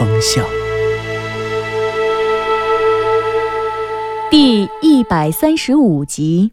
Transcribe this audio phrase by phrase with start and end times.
[0.00, 0.42] 风向》
[4.30, 6.52] 第一百三十五集。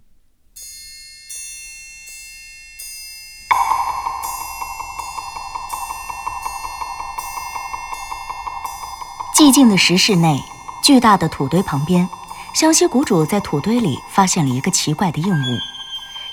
[9.34, 10.44] 寂静的石室内，
[10.84, 12.09] 巨大的土堆旁边，
[12.54, 15.58] 湘西谷主在土堆里发现了一个奇怪的硬物。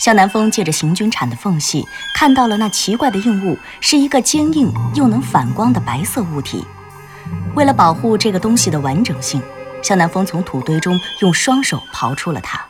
[0.00, 6.66] 向南风借着行军铲的缝隙，看到了那奇怪的硬物是一个坚硬又能反光的白色物体。
[7.54, 9.40] 为了保护这个东西的完整性，
[9.82, 12.60] 向南风从土堆中用双手刨出了它，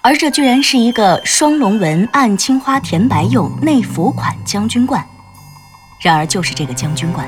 [0.00, 5.04] 而这居然是一个双龙纹暗青花甜白釉内服款将军罐。
[6.00, 7.26] 然而，就是这个将军罐，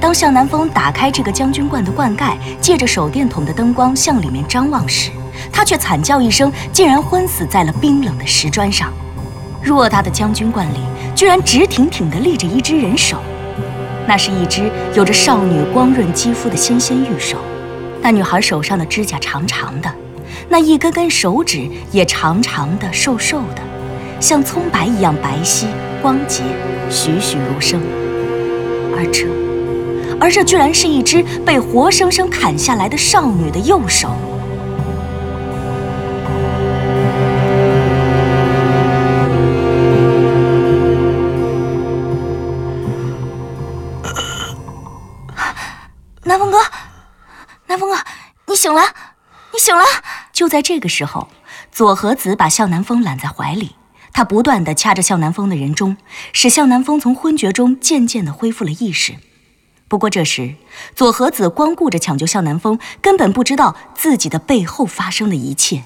[0.00, 5.10] 当向南风打开这个将军罐的罐盖，借着手电筒的灯光向里面张望时，
[5.52, 8.92] 他却惨叫一声，竟然昏死在了冰冷的石砖上。
[9.64, 10.78] 偌大的将军罐里，
[11.14, 13.20] 居然直挺挺地立着一只人手，
[14.06, 17.38] 那是一只有着少女光润肌肤的纤纤玉手。
[18.00, 19.90] 那女孩手上的指甲长长的，
[20.48, 23.62] 那一根根手指也长长的、瘦瘦的，
[24.20, 25.64] 像葱白一样白皙
[26.00, 26.42] 光洁，
[26.88, 27.80] 栩栩如生。
[28.96, 29.26] 而这，
[30.20, 34.10] 而这居然是一只被活生生砍下来的少女的右手。
[49.66, 49.84] 醒了！
[50.32, 51.26] 就在这个时候，
[51.72, 53.74] 左和子把向南风揽在怀里，
[54.12, 55.96] 他不断的掐着向南风的人中，
[56.32, 59.16] 使向南风从昏厥中渐渐的恢复了意识。
[59.88, 60.54] 不过这时，
[60.94, 65.82] 左和子光顾着抢救向南风，根本不知道自己的背后发生的一切。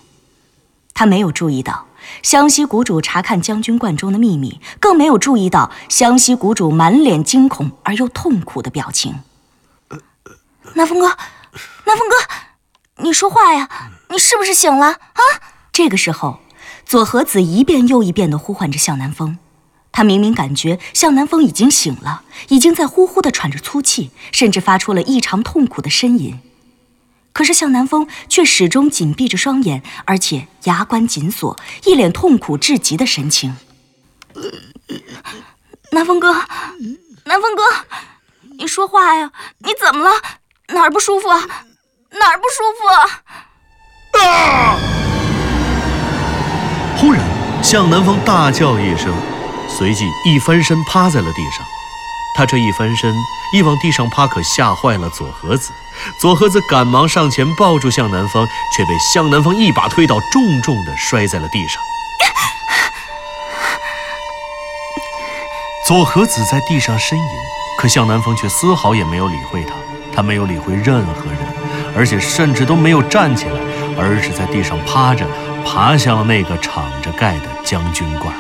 [0.92, 1.86] 他没有注意到
[2.22, 9.20] 湘西谷主查看将军罐中的秘密，更没有注意到湘西谷主满脸惊恐而又痛苦的表情。
[10.74, 11.06] 南风哥，
[11.86, 12.16] 南风哥，
[13.10, 13.68] 你说话呀！
[14.10, 15.22] 你是不是醒了啊？
[15.72, 16.38] 这个时候，
[16.86, 19.36] 左和子一遍又一遍地呼唤着向南风。
[19.90, 26.38] 他明明感觉向南风已经醒了，已经在呼呼地喘着粗气，甚至发出了异常痛苦的呻吟。
[27.32, 33.56] 可是向南风却始终紧闭着双眼，而且牙关紧锁，一脸痛苦至极的神情。
[35.90, 36.32] 南风哥，
[37.24, 37.62] 南风哥，
[38.56, 39.32] 你说话呀！
[39.58, 40.12] 你怎么了？
[40.68, 41.66] 哪儿不舒服啊？
[42.18, 43.22] 哪儿不舒服啊？
[46.98, 47.22] 忽然，
[47.62, 49.14] 向南风大叫一声，
[49.68, 51.64] 随即一翻身趴在了地上。
[52.36, 53.14] 他这一翻身，
[53.54, 55.70] 一往地上趴，可吓坏了左和子。
[56.18, 58.46] 左和子赶忙上前抱住向南风，
[58.76, 61.80] 却被向南风一把推倒，重重的摔在了地上。
[65.86, 67.22] 左和子在地上呻吟，
[67.78, 69.74] 可向南风却丝毫也没有理会他。
[70.12, 71.38] 他没有理会任何人，
[71.96, 73.52] 而且甚至都没有站起来，
[73.98, 75.26] 而是在地上趴着，
[75.64, 78.34] 爬向了那个敞着盖的将军罐。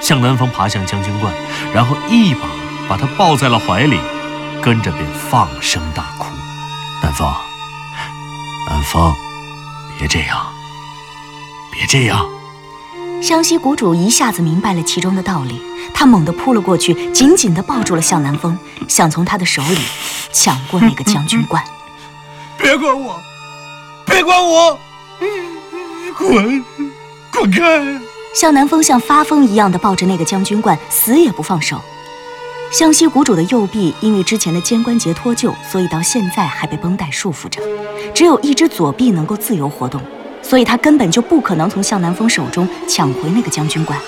[0.00, 1.32] 向南风爬向将军罐，
[1.72, 2.40] 然后一把
[2.88, 3.98] 把他抱在了怀里，
[4.60, 6.26] 跟着便放声大哭。
[7.02, 7.32] 南风，
[8.68, 9.14] 南风，
[9.98, 10.38] 别这样，
[11.72, 12.28] 别这样！
[13.22, 15.62] 湘西谷主一下子明白了其中的道理，
[15.94, 18.58] 他猛地扑了过去，紧紧地抱住了向南风，
[18.88, 19.78] 想从他的手里
[20.32, 21.62] 抢过那个将军罐。
[22.62, 23.20] 别管我，
[24.06, 24.78] 别管我，
[26.16, 26.64] 滚，
[27.32, 28.00] 滚开！
[28.32, 31.80] 向南风像发疯一样的抱着那个将军罐，死也不放手。
[32.70, 37.60] 湘西谷主的右臂因为之前的肩关节脱臼，所以到现在还被绷带束缚着，
[38.14, 40.00] 只有一只左臂能够自由活动，
[40.40, 43.98] 所以他根本就不可能从向南风手中抢回那个将军罐。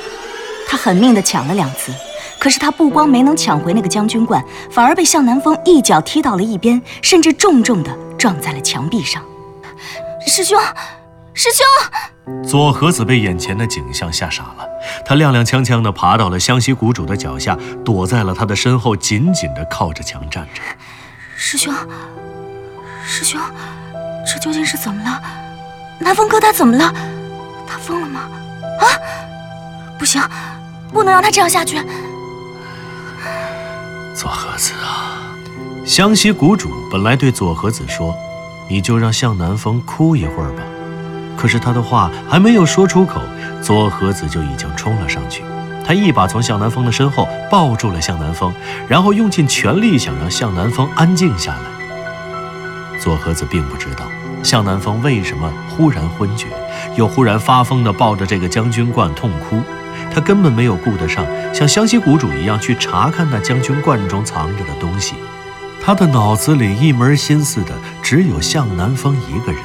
[0.69, 1.93] 他狠命地抢了两次，
[2.39, 7.91] 可是他不光没能抢回那个将军罐，反而被向南风一脚踢到了一边，甚至重重地
[8.25, 9.23] 撞在了墙壁上。
[10.27, 10.59] 师兄，
[11.35, 12.43] 师兄！
[12.43, 14.67] 左和子被眼前的景象吓傻了，
[15.05, 17.55] 他踉踉跄跄地爬到了湘西谷主的脚下，
[17.85, 20.63] 躲在了他的身后，紧紧地靠着墙站着。
[21.37, 21.71] 师兄，
[23.05, 23.39] 师兄，
[24.27, 25.21] 这究竟是怎么了？
[25.99, 26.91] 南风哥他怎么了？
[27.69, 28.21] 他疯了吗？
[28.81, 28.89] 啊！
[29.99, 30.23] 不行，
[30.95, 31.77] 不能让他这样下去。
[34.17, 35.21] 左和子啊，
[35.85, 38.17] 湘西谷主本来对左和子说
[38.71, 40.63] ：“你就让向南风哭一会儿吧。”
[41.37, 43.21] 可是他的话还没有说出口，
[43.61, 45.45] 左和子就已经冲了上去。
[45.85, 48.51] 他一把从向南风的身后抱住了向南风，
[48.89, 52.99] 然后用尽全力想让向南风安静下来。
[52.99, 54.07] 左和子并不知道
[54.43, 56.47] 向南风为什么忽然昏厥，
[56.97, 59.61] 又忽然发疯地抱着这个将军罐痛哭。
[60.11, 65.15] 他根本没有顾得上像湘西谷主一样去查看那将军罐中藏着的东西。
[65.85, 67.73] 他的脑子里一门心思的
[68.03, 69.61] 只有向南风一个人。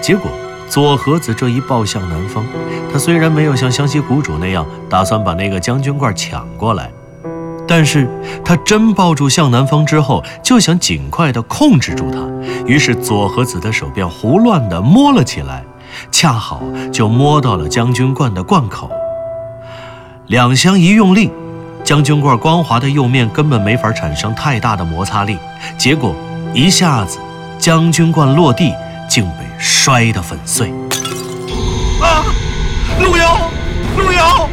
[0.00, 0.30] 结果。
[0.66, 2.44] 左和子这一抱向南风，
[2.90, 6.90] 他虽然没有像湘西谷主那样打算把那个将军罐抢过来，
[7.68, 8.08] 但是
[8.42, 12.18] 他真抱住向南风之后，就想尽快的控制住他。
[12.66, 15.62] 于是左和子的手便胡乱的摸了起来，
[16.10, 18.90] 恰好就摸到了将军罐的罐口。
[20.26, 21.30] 两相一用力，
[21.84, 25.36] 将军罐光滑的釉面根本没法产生太大的摩擦力，
[25.78, 26.16] 结果
[26.52, 27.18] 一下子
[27.58, 28.72] 将军罐落地，
[29.08, 29.44] 竟被。
[29.56, 30.70] 摔得粉碎！
[32.02, 32.24] 啊，
[33.00, 33.50] 陆遥，
[33.96, 34.48] 陆遥！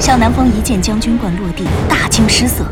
[0.00, 2.64] 向南风一见将军罐落地，大惊失色。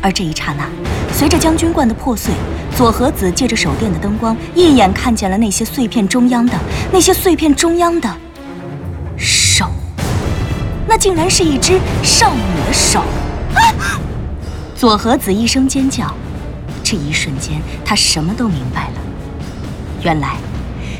[0.00, 0.68] 而这一刹那，
[1.12, 2.32] 随着将军罐的破碎，
[2.76, 6.54] 左和子借着手电的灯光，一眼看见了那些碎片中央的
[6.92, 8.14] 那些碎片中央的手，
[10.94, 13.00] 那竟然是一只少女的手！
[14.76, 16.14] 左和子一声尖叫，
[16.84, 18.92] 这一瞬间，他什么都明白了。
[20.02, 20.36] 原来。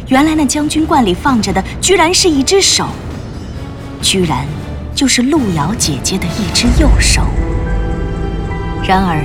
[0.08, 2.86] 原来那将军罐里放着的，居然是一只手，
[4.00, 4.46] 居然
[4.94, 7.20] 就是路遥姐姐的一只右手。
[8.88, 9.22] 然而，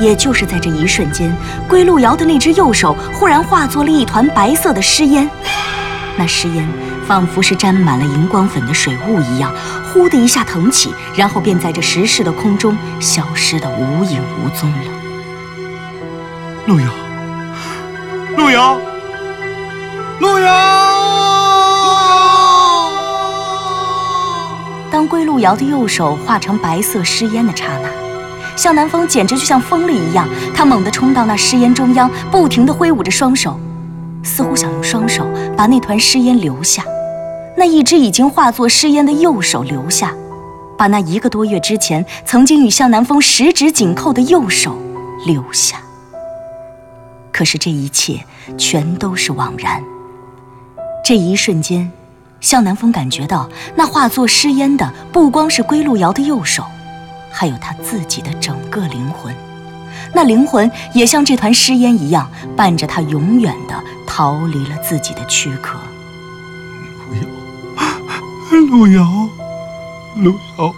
[0.00, 1.32] 也就是在这一瞬间，
[1.68, 5.30] 归路遥的那只右手忽然化作了一团白色的尸烟，
[6.16, 6.66] 那尸烟
[7.06, 9.52] 仿佛是沾满了荧光粉的水雾一样，
[9.92, 14.90] 呼的一下腾起，然后便在这石室的空中消失的无影无踪了。
[16.66, 16.86] 陆瑶，
[18.36, 18.78] 陆瑶，
[20.20, 20.48] 陆瑶，
[24.90, 27.88] 当归路遥的右手化成白色尸烟的刹那，
[28.56, 33.60] 向南风简直就像疯了一样，他猛地冲到那尸烟中央，不停地挥舞着双手，
[34.24, 35.24] 似乎想用双手
[35.56, 36.82] 把那团湿烟留下，
[37.56, 40.12] 那一只已经化作尸烟的右手留下，
[40.76, 44.76] 把那一个多月之前曾经与向南风十指紧扣的右手
[45.26, 45.76] 留下。
[47.30, 48.24] 可是这一切
[48.56, 49.82] 全都是枉然。
[51.04, 51.90] 这一瞬间，
[52.40, 56.64] 向南风感觉到那化作尸烟的不光是归路遥的右手，
[57.30, 59.34] 还有他自己的整个灵魂。
[60.14, 63.74] 那灵魂也像这团尸烟一样，伴着他永远的
[64.06, 65.78] 逃离了自己的躯壳。
[68.70, 69.28] 路遥，
[70.16, 70.74] 路遥，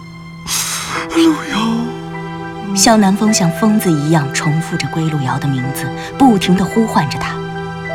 [1.14, 2.74] 路遥。
[2.74, 5.86] 向南风像疯子一样重复着归路遥的名字，
[6.18, 7.34] 不停地呼唤着他，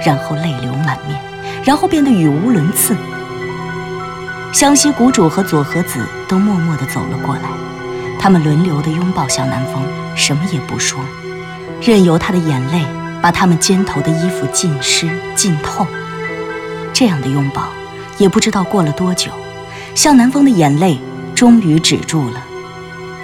[0.05, 1.19] 然后泪流满面。
[1.63, 2.95] 然后变得语无伦次。
[4.51, 7.43] 湘西谷主和左和子都默默地走了过来，
[8.19, 9.83] 他们轮流地拥抱向南风，
[10.15, 10.99] 什么也不说，
[11.81, 12.85] 任由他的眼泪
[13.21, 15.85] 把他们肩头的衣服浸湿浸透。
[16.93, 17.67] 这样的拥抱，
[18.19, 19.31] 也不知道过了多久，
[19.95, 20.99] 向南风的眼泪
[21.33, 22.43] 终于止住了，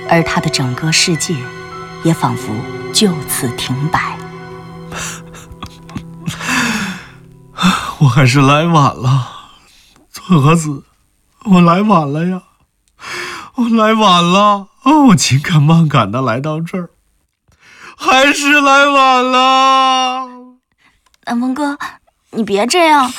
[0.10, 1.36] 而他的整个世界，
[2.04, 2.52] 也仿佛
[2.92, 4.18] 就此停摆。
[8.00, 9.28] 我还是来晚了，
[10.10, 10.84] 左和子，
[11.46, 12.42] 我来晚了呀，
[13.56, 14.98] 我来晚了啊！
[15.10, 16.90] 我紧赶慢赶的来到这儿，
[17.98, 20.28] 还是来晚了。
[21.26, 21.78] 南风哥，
[22.32, 23.12] 你别这样，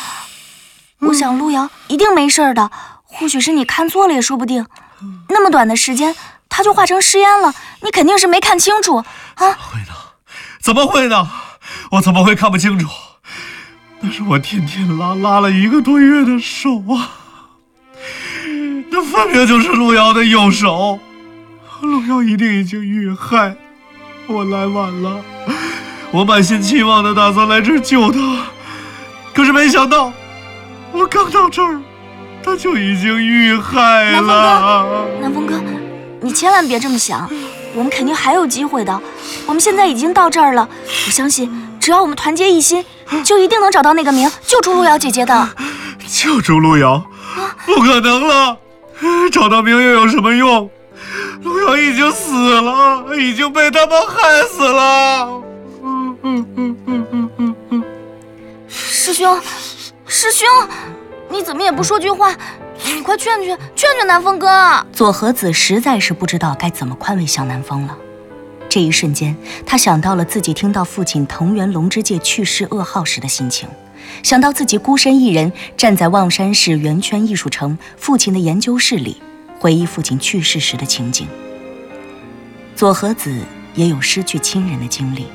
[1.01, 2.71] 我想陆瑶一定没事的，
[3.03, 4.65] 或许是你看错了也说不定。
[5.29, 6.15] 那么短的时间，
[6.49, 9.05] 他就化成尸烟了，你肯定是没看清楚啊！
[9.37, 9.95] 会呢？
[10.61, 11.29] 怎么会呢？
[11.93, 12.89] 我怎么会看不清楚？
[14.01, 17.11] 那是我天天拉拉了一个多月的手啊！
[18.91, 21.01] 那分明就是陆瑶的右手，
[21.83, 23.57] 陆瑶一定已经遇害。
[24.31, 25.25] 我来晚了，
[26.11, 28.19] 我满心期望的打算来这儿救他，
[29.33, 30.13] 可是没想到，
[30.93, 31.81] 我刚到这儿，
[32.45, 34.87] 他就已经遇害了。
[35.23, 35.81] 南风哥，南风哥，
[36.21, 37.27] 你千万别这么想，
[37.75, 39.01] 我们肯定还有机会的。
[39.47, 40.69] 我们现在已经到这儿了，
[41.07, 41.51] 我相信。
[41.81, 42.85] 只要我们团结一心，
[43.25, 45.49] 就一定能找到那个明，救出路遥姐姐的。
[46.07, 47.03] 救出路遥？
[47.65, 48.59] 不可能了！
[49.33, 50.69] 找到明又有什么用？
[51.43, 55.43] 路遥已经死了，已经被他们害死了。
[55.83, 57.07] 嗯嗯嗯嗯
[57.39, 57.85] 嗯嗯
[58.69, 59.41] 师兄，
[60.07, 60.47] 师兄，
[61.31, 62.35] 你怎么也不说句话？
[62.85, 64.87] 你快劝劝，劝劝南风哥。
[64.93, 67.97] 左和子实在是不知道该怎么宽慰小南风了。
[68.69, 69.35] 这一瞬间，
[69.65, 73.69] 他想到了自己听到父亲藤原龙之介去世噩耗时的心情，
[74.23, 79.23] 想到自己孤身一人站在望山市圆圈艺术城父亲的研究室里，
[79.59, 81.27] 回忆父亲去世时的情景。
[82.77, 83.43] 佐和子
[83.75, 85.27] 也有失去亲人的经历，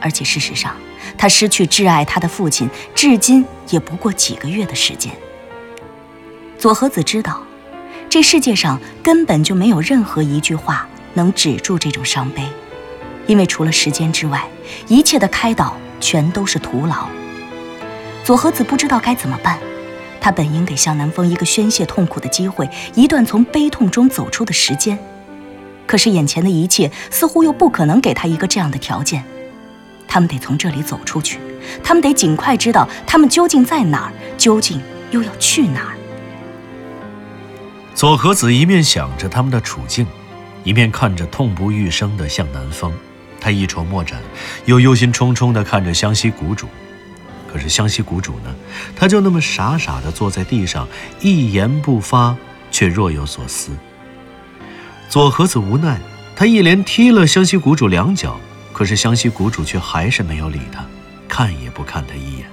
[0.00, 0.76] 而且事实上，
[1.16, 5.12] 他失去挚爱他的父亲，至今也不过几个月的时间。
[6.58, 7.42] 佐和子知道，
[8.08, 10.88] 这世界上根本就没有任何一句话。
[11.14, 12.44] 能止住这种伤悲，
[13.26, 14.46] 因为除了时间之外，
[14.86, 17.08] 一切的开导全都是徒劳。
[18.22, 19.58] 佐和子不知道该怎么办，
[20.28, 24.98] 他本应给向南风一个宣泄痛苦的机会，一段从悲痛中走出的时间，
[25.86, 29.24] 可是眼前的一切似乎又不可能给他一个这样的条件。
[30.06, 31.38] 他们得从这里走出去，
[31.82, 34.78] 他们得尽快知道他们究竟在哪儿，究竟
[35.12, 35.96] 又要去哪儿。
[37.94, 40.06] 左和子一面想着他们的处境。
[40.62, 42.92] 一面看着痛不欲生的向南风，
[43.40, 44.20] 他一筹莫展，
[44.66, 46.66] 又忧心忡忡地看着湘西谷主。
[47.58, 48.54] 是湘西谷主呢？
[48.96, 50.86] 他就那么傻傻地坐在地上，
[51.20, 52.36] 一言不发，
[52.70, 53.72] 却若有所思。
[55.08, 55.98] 左和子无奈，
[56.36, 58.38] 他一连踢了湘西谷主两脚，
[58.72, 60.84] 可是湘西谷主却还是没有理他，
[61.28, 62.46] 看也不看他一眼，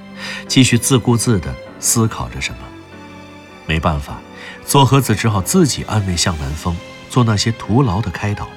[0.47, 2.57] 继续自顾自地思考着什么。
[3.65, 4.19] 没办法，
[4.65, 6.75] 左和子只好自己安慰向南风。
[7.07, 8.49] 做那些徒劳的开导，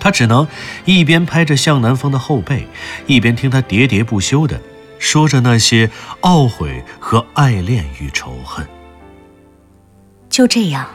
[0.00, 0.48] 他只能
[0.86, 2.66] 一边拍着向南风的后背，
[3.06, 4.60] 一边听他喋喋不休的
[5.00, 5.90] 说着那些
[6.20, 8.64] 懊悔和爱恋与仇恨。
[10.28, 10.88] 就这样，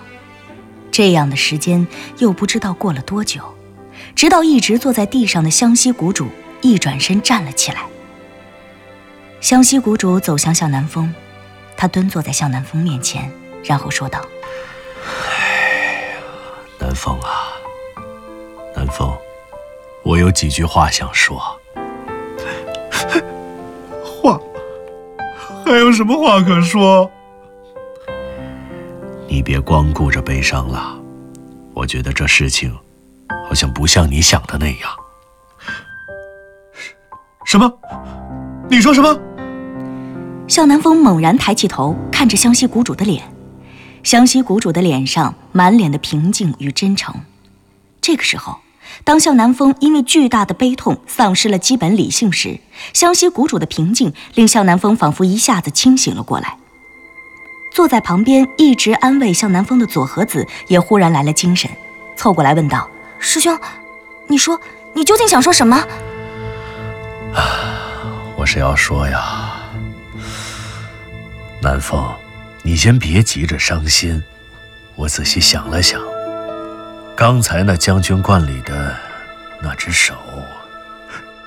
[0.91, 1.85] 这样的时间
[2.19, 3.41] 又不知道过了多久，
[4.15, 6.29] 直到一直坐在地上的湘西谷主
[6.61, 7.81] 一转身站了起来。
[9.41, 11.13] 湘西谷主走向向南风，
[11.75, 13.29] 他蹲坐在向南风面前，
[13.63, 14.25] 然后说道。
[16.79, 17.57] 南风啊，
[18.75, 19.11] 南风，
[20.03, 21.59] 我有几句话想说。
[25.65, 25.71] 话？
[25.71, 27.11] 还有什么话可说？
[29.27, 30.95] 你别光顾着悲伤了，
[31.73, 32.73] 我觉得这事情
[33.47, 34.89] 好像不像你想的那样。
[37.45, 37.71] 什么？
[38.69, 39.19] 你说什么？
[40.47, 43.23] 向南风猛然抬起头，看着湘西谷主的脸。
[44.03, 47.15] 湘西谷主的脸上满脸的平静与真诚。
[47.99, 48.59] 这个时候，
[49.03, 52.59] 当向南风因为巨大的悲痛丧失了基本理性时，
[52.93, 56.57] 湘西谷主的平静令向南风仿佛一下子清醒了过来。
[57.73, 61.69] 坐在旁边一直安慰向南风的佐和子也忽然来了精神，
[62.15, 62.89] 凑过来问道
[63.19, 63.57] ：“师兄，
[64.27, 64.59] 你说
[64.93, 65.77] 你究竟想说什么？”
[67.35, 67.43] 啊
[68.37, 69.59] 我是要说呀，
[71.61, 72.03] 南风。
[72.63, 74.23] 你先别急着伤心，
[74.95, 76.01] 我仔细想了想，
[77.15, 78.93] 刚才那将军观里的
[79.61, 80.13] 那只手，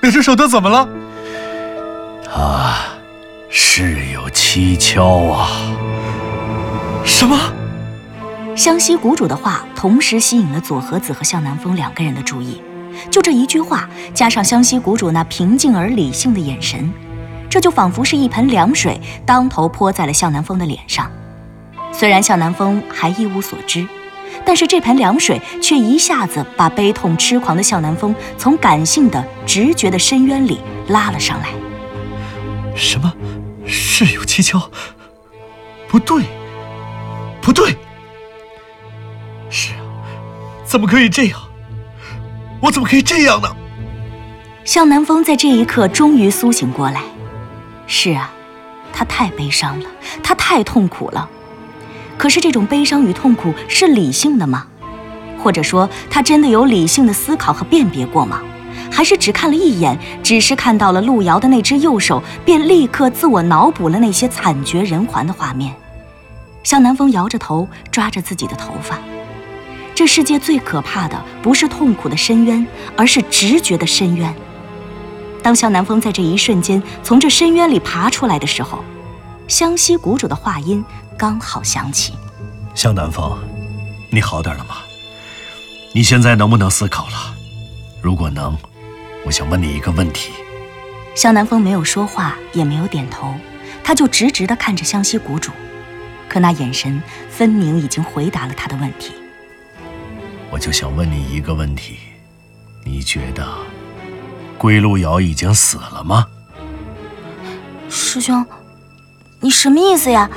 [0.01, 0.89] 那只手他怎么了？
[2.25, 2.75] 他
[3.51, 5.47] 事有蹊跷啊！
[7.05, 7.37] 什么？
[8.55, 12.63] 湘西谷主的话同时吸引了左和子和向南风两个人的注意。
[13.11, 16.91] 就这一句话，加上湘西谷主那平静而理性的眼神。
[17.47, 21.11] 这就仿佛是一盆凉水当头泼在了向南风的脸上，
[21.91, 23.87] 虽然向南风还一无所知，
[24.49, 31.49] 但是这盆凉水却一下子把悲痛痴狂的向南风从感性的直觉的深渊里拉了上来。
[32.75, 33.13] 什么？
[33.67, 34.59] 事有蹊跷？
[35.87, 36.23] 不对，
[37.39, 37.77] 不对！
[39.51, 39.85] 是啊，
[40.65, 41.39] 怎么可以这样？
[42.59, 43.55] 我怎么可以这样呢？
[44.65, 47.03] 向南风在这一刻终于苏醒过来。
[47.85, 48.31] 是啊，
[48.91, 49.85] 他太悲伤了，
[50.23, 51.29] 他太痛苦了。
[52.19, 54.67] 可是这种悲伤与痛苦是理性的吗？
[55.41, 58.41] 或者说，他真的有理性的思考和辨别过吗？
[58.91, 65.73] 还是只看了一眼，只是看到了路遥的那只右手，便立刻自我脑补了那些惨绝人寰的画面？
[66.61, 68.99] 向南风摇着头，抓着自己的头发。
[69.95, 74.35] 这世界最可怕的不是痛苦的深渊，而是直觉的深渊。
[75.41, 78.83] 当向南风在这一瞬间从这深渊里爬出来的时候，
[79.47, 80.83] 湘西谷主的话音
[81.19, 82.13] 刚好响起
[82.73, 83.37] ：“向南风，
[84.09, 84.77] 你好点了吗？
[85.91, 87.35] 你现在能不能思考了？
[88.01, 88.57] 如果能，
[89.25, 90.31] 我想问你一个问题。”
[91.13, 93.35] 向南风没有说话，也没有点头，
[93.83, 95.51] 他就直直的看着湘西谷主，
[96.29, 99.11] 可那眼神分明已经回答了他的问题。
[100.49, 101.97] 我就想问你一个问题，
[102.85, 103.45] 你觉得？
[104.57, 106.25] 归路遥已经死了吗？
[107.89, 108.45] 师兄，
[109.41, 110.29] 你什么意思呀？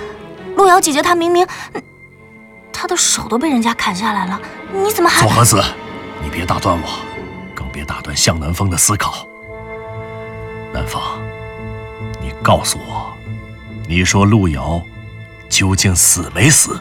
[0.62, 1.44] 路遥姐姐她明明，
[2.72, 4.40] 她的手都被人家砍下来了，
[4.72, 5.26] 你怎么还……
[5.26, 5.60] 左和子，
[6.22, 6.88] 你别打断我。
[7.52, 9.26] 更别打断向南风的思考。
[10.72, 11.02] 南风，
[12.20, 13.12] 你告诉我，
[13.88, 14.80] 你说路遥
[15.48, 16.80] 究竟死没死？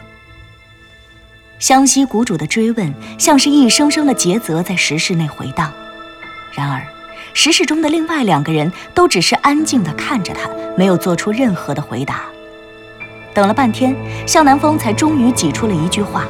[1.58, 5.72] 湘西谷主的追问像是一声声的诘责在石室内回荡。
[6.52, 6.86] 然而，
[7.34, 10.48] 石室中的另外两个人都只是安静地看着他，
[10.78, 12.22] 没有做出任何的回答。
[13.34, 13.94] 等了半天，
[14.26, 16.24] 向南风才终于挤出了一句话。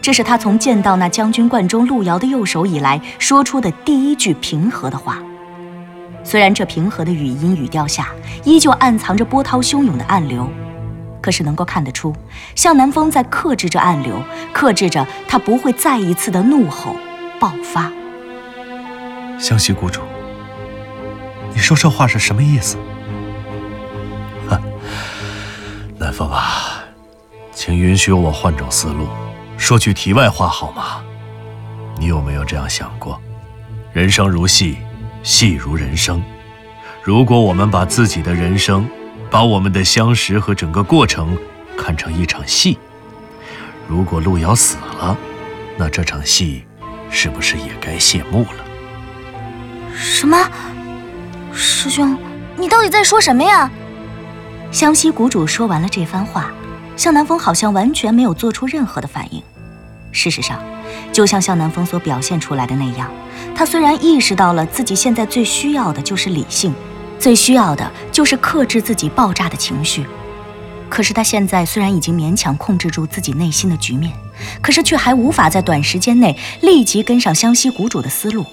[0.00, 5.18] 这是他从见到那将军冠中路遥的右手以来说出的第一句平和的话。
[6.24, 8.08] 虽然这平和的语音语调下，
[8.44, 10.48] 依旧暗藏着波涛汹涌的暗流。
[11.20, 12.14] 可是能够看得出，
[12.54, 16.94] 向南风在克制着暗流，克制着他不会再一次的怒吼
[17.40, 17.90] 爆发。
[19.38, 20.00] 湘西谷主，
[21.52, 22.76] 你说这话是什么意思？
[26.08, 26.82] 南风啊，
[27.52, 29.06] 请允许我换种思路，
[29.58, 31.04] 说句题外话好吗？
[31.98, 33.20] 你有没有这样想过？
[33.92, 34.78] 人生如戏，
[35.22, 36.24] 戏如人生。
[37.02, 38.88] 如果我们把自己的人生，
[39.30, 41.36] 把我们的相识和整个过程
[41.76, 42.78] 看成一场戏。
[43.86, 45.14] 如果路遥死了，
[45.76, 46.64] 那这场戏
[47.10, 48.64] 是不是也该谢幕了？
[49.94, 50.38] 什么？
[51.52, 52.16] 师兄，
[52.56, 53.70] 你到底在说什么呀？
[54.70, 56.52] 湘西谷主说完了这番话，
[56.94, 59.42] 向南风好像完全没有做出任何的反应。
[60.12, 60.62] 事实上，
[61.10, 63.10] 就像向南风所表现出来的那样，
[63.54, 66.74] 他虽然意识到了自己现在最需要的就是理性。
[67.18, 70.06] 最需要的就是克制自己爆炸的情绪，
[70.88, 74.12] 可是他现在虽然已经勉强控制住自己内心的局面，
[74.62, 78.46] 可是却还无法在短时间内立即跟上湘西谷主的思路。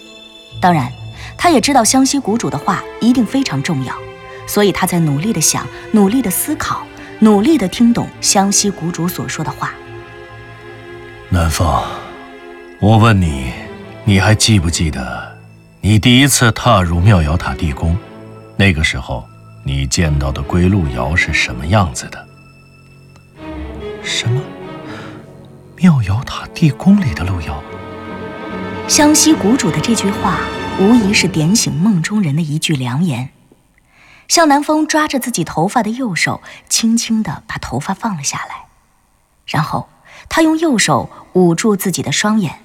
[0.59, 0.91] 当然，
[1.37, 3.93] 他也知道湘西谷主的话一定非常重要，
[4.47, 6.85] 所以他在努力的想，努力的思考，
[7.19, 9.71] 努力的听懂湘西谷主所说的话。
[11.29, 11.83] 南风，
[12.79, 13.51] 我问你，
[14.03, 15.37] 你还记不记得
[15.81, 17.97] 你第一次踏入妙瑶塔地宫？
[18.55, 19.27] 那个时候，
[19.63, 22.27] 你见到的归路瑶是什么样子的？
[24.03, 24.41] 什么？
[25.75, 27.61] 妙瑶塔地宫里的路遥？
[28.87, 30.39] 湘西谷主的这句话，
[30.79, 33.29] 无疑是点醒梦中人的一句良言。
[34.27, 38.65] 向南风抓着自己头发的右手，轻轻地把头发放了下来，
[39.45, 39.87] 然后
[40.29, 42.59] 他用右手捂住自己的双眼。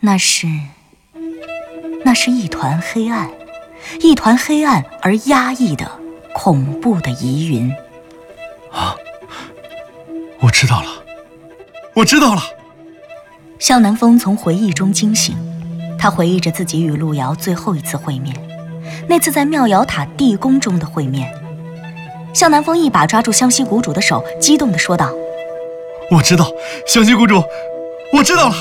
[0.00, 0.48] 那是，
[2.04, 3.30] 那是一团黑暗。
[4.00, 6.00] 一团黑暗而压抑的
[6.34, 7.68] 恐怖的疑云。
[8.70, 8.94] 啊！
[10.40, 10.88] 我知道了，
[11.94, 12.42] 我知道了。
[13.58, 15.36] 向南风从回忆中惊醒，
[15.98, 18.34] 他回忆着自己与路遥最后一次会面，
[19.08, 21.32] 那次在妙瑶塔地宫中的会面。
[22.32, 25.10] 向南风一把抓住湘西谷主的手，激动地说道
[26.10, 26.50] ：“我知道，
[26.86, 27.42] 湘西谷主，
[28.12, 28.54] 我知道了。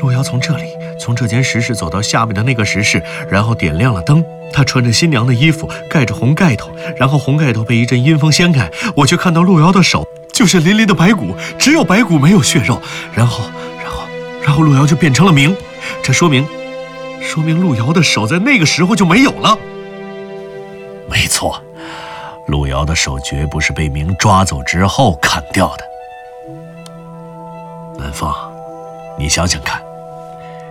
[0.00, 0.64] 路遥从这里，
[1.00, 12.80] 从这间石室走到下面的那个石室，然后点亮了灯。”他穿着新娘的衣服，盖着红盖头，然后红盖头被一阵阴风掀开，我却看到路遥的手就是淋淋的白骨，只有白骨没有血肉。
[13.12, 13.44] 然后，
[13.82, 14.04] 然后，
[14.42, 15.54] 然后路遥就变成了明，
[16.02, 16.46] 这说明，
[17.20, 19.58] 说明路遥的手在那个时候就没有了。
[21.08, 21.60] 没错，
[22.46, 25.84] 路遥的手绝不是被明抓走之后砍掉的。
[27.98, 28.32] 南风，
[29.18, 29.82] 你想想看，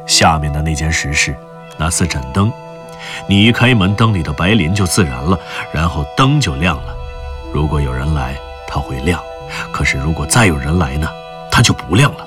[0.05, 1.35] 下面的那间石室，
[1.77, 2.51] 那四盏灯。
[3.27, 5.39] 你一开门，灯里的白磷就自燃了，
[5.71, 6.95] 然后灯就亮了。
[7.53, 8.35] 如果有人来，
[8.67, 9.19] 它会亮；
[9.71, 11.07] 可是如果再有人来呢，
[11.51, 12.25] 它就不亮了，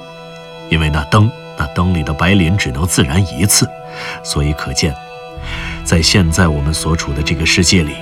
[0.68, 3.68] 因为那灯，那灯里的白磷只能自燃一次。
[4.22, 4.94] 所以可见，
[5.90, 7.96] 在现在我们所处的这个世界里，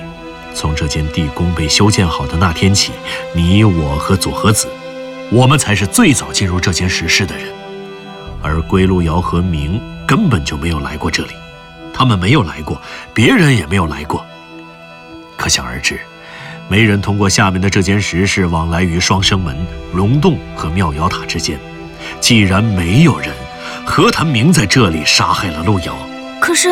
[0.53, 2.91] 从这间地宫被修建好的那天起，
[3.33, 4.67] 你我和佐和子，
[5.31, 7.47] 我们才是最早进入这间石室的人，
[8.43, 11.31] 而归路遥和明根本就没有来过这里。
[11.91, 12.79] 他们没有来过，
[13.11, 14.23] 别人也没有来过。
[15.35, 15.99] 可想而知，
[16.67, 19.57] 没人通过下面的这间石室往来于双生门、
[19.95, 21.59] 龙洞和妙瑶塔之间。
[22.21, 23.33] 既然没有人，
[23.83, 25.97] 何谈明在这里杀害了路遥？
[26.39, 26.71] 可是，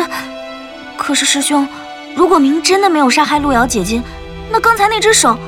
[0.98, 1.66] 可是师兄，
[2.14, 4.02] 如果明真的没有杀害路遥姐姐，
[4.50, 5.38] 那刚才那只手，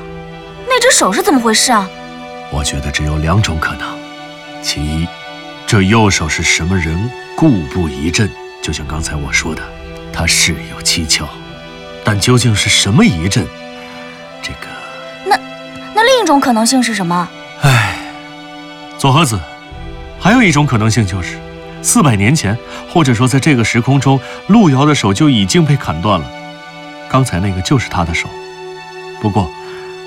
[0.66, 1.86] 那只手是怎么回事啊？
[2.50, 3.86] 我觉得只有两种可能：
[4.62, 5.06] 其一，
[5.66, 8.30] 这右手是什么人故布疑阵。
[8.62, 9.62] 就像刚才我说的，
[10.12, 11.28] 他事有蹊跷，
[12.04, 13.46] 但究竟是什么疑阵？
[14.40, 14.66] 这个……
[15.26, 15.36] 那
[15.94, 17.28] 那另一种可能性是什么？
[17.62, 17.98] 唉，
[18.96, 19.38] 左和子，
[20.18, 21.38] 还有一种可能性就是，
[21.82, 22.56] 四百年前，
[22.88, 26.30] 或者说在这个时空中，路遥的手就已经被砍断了。
[27.08, 28.28] 刚才那个就是他的手。
[29.20, 29.50] 不过，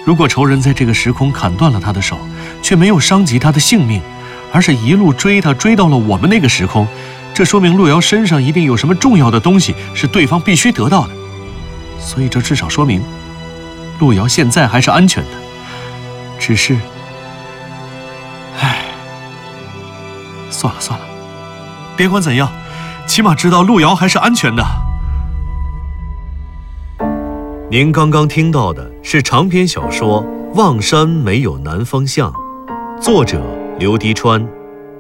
[0.06, 2.18] 如果仇人在这个时空砍断了他的手，
[2.62, 4.02] 却没有伤及他的性命，
[4.52, 6.88] 而是一路追他追到了我们那个时空。
[7.34, 11.14] 这说明路遥身上一定有什么重要的东西是对方必须得到的，
[12.00, 13.04] 所以这至少说明
[14.00, 15.30] 路遥现在还是安全的。
[16.40, 16.78] 只是，
[18.60, 18.84] 唉，
[20.52, 21.06] 算了算了，
[21.96, 22.50] 别管怎样，
[23.06, 24.64] 起码知道路遥还是安全的。
[27.70, 30.24] 您刚刚听到的是长篇小说
[30.56, 32.32] 《望山没有南方向》，
[33.02, 33.42] 作者
[33.80, 34.48] 刘迪川，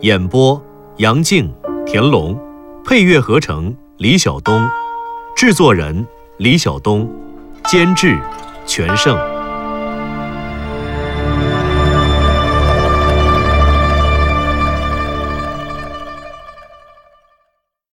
[0.02, 0.62] 演播
[0.98, 1.54] 杨静。
[1.86, 2.40] 田龙，
[2.86, 4.66] 配乐合成李晓东，
[5.36, 7.10] 制作人李晓东，
[7.66, 8.18] 监制
[8.66, 9.33] 全胜。